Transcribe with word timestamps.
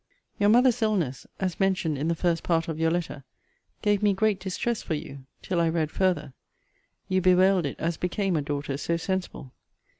Your 0.39 0.49
mother's 0.49 0.81
illness 0.81 1.27
(as 1.39 1.59
mentioned 1.59 1.95
in 1.95 2.07
the 2.07 2.15
first 2.15 2.41
part 2.41 2.67
of 2.67 2.79
your 2.79 2.89
letter,) 2.89 3.23
gave 3.83 4.01
me 4.01 4.13
great 4.15 4.39
distress 4.39 4.81
for 4.81 4.95
you, 4.95 5.27
till 5.43 5.61
I 5.61 5.69
read 5.69 5.91
farther. 5.91 6.33
You 7.07 7.21
bewailed 7.21 7.67
it 7.67 7.79
as 7.79 7.97
became 7.97 8.35
a 8.35 8.41
daughter 8.41 8.77
so 8.77 8.97
sensible. 8.97 9.53